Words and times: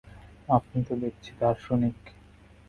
আপনি 0.49 0.79
তো 0.87 0.93
দেখছি 0.95 1.31
দার্শনিক। 1.39 1.99